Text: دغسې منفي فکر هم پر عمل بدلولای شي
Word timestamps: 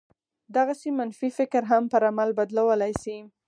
دغسې 0.55 0.89
منفي 0.99 1.29
فکر 1.37 1.61
هم 1.71 1.83
پر 1.91 2.01
عمل 2.09 2.29
بدلولای 2.39 2.93
شي 3.03 3.17